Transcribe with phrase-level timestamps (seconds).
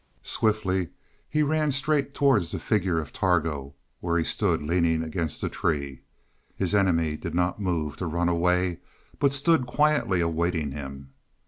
[0.23, 0.89] Swiftly
[1.29, 6.01] he ran straight towards the figure of Targo, where he stood leaning against a tree.
[6.55, 8.79] His enemy did not move to run away,
[9.19, 11.11] but stood quietly awaiting him.